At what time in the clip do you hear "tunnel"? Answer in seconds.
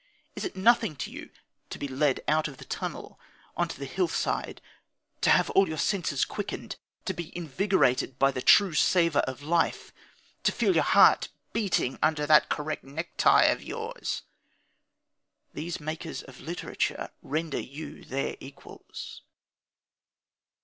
2.65-3.19